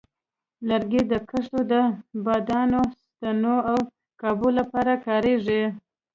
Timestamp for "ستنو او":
3.03-3.77